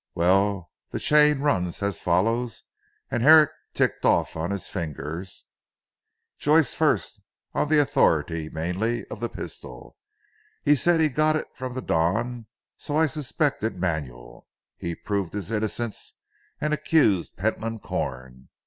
[0.15, 2.63] Well the chain runs as follows,"
[3.11, 5.45] and Herrick ticked off on his fingers,
[6.39, 7.21] "Joyce first
[7.53, 9.95] on the authority mainly of the pistol.
[10.63, 14.47] He said he got it from the Don so I suspected Manuel.
[14.75, 16.15] He proved his innocence,
[16.59, 18.49] and accused Pentland Corn.